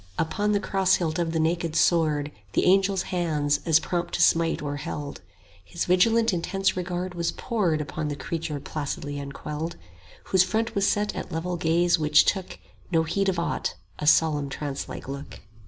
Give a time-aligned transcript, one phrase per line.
[0.17, 4.59] Upon the cross hilt of the naked sword The angel's hands, as prompt to smite,
[4.59, 5.21] were held;
[5.63, 9.75] His vigilant intense regard was poured 15 Upon the creature placidly unquelled,
[10.23, 12.57] Whose front was set at level gaze which took
[12.91, 15.39] No heed of aught, a solemn trance like look.